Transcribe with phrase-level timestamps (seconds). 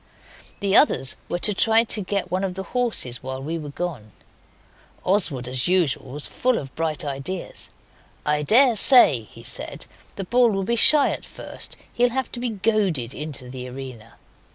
[0.61, 4.13] The others were to try to get one of the horses while we were gone.
[5.03, 7.69] Oswald as usual was full of bright ideas.
[8.25, 9.85] 'I daresay,' he said,
[10.15, 13.69] 'the bull will be shy at first, and he'll have to be goaded into the
[13.69, 14.15] arena.